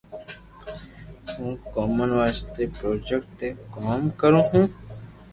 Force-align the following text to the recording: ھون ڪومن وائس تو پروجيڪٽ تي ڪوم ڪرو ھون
ھون 1.33 1.51
ڪومن 1.73 2.09
وائس 2.17 2.39
تو 2.53 2.61
پروجيڪٽ 2.79 3.25
تي 3.37 3.47
ڪوم 3.73 4.01
ڪرو 4.19 4.41
ھون 4.49 4.65